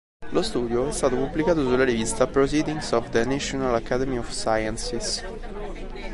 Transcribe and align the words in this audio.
Lo 0.29 0.41
studio 0.41 0.87
è 0.87 0.91
stato 0.91 1.15
pubblicato 1.15 1.61
sulla 1.61 1.83
rivista 1.83 2.25
"Proceedings 2.25 2.91
of 2.93 3.09
the 3.09 3.23
National 3.23 3.75
Academy 3.75 4.17
of 4.17 4.31
Sciences". 4.31 5.23